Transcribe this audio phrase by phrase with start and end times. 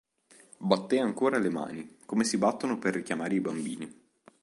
[0.57, 4.03] Battè ancora le mani, come si battono per richiamare i bambini.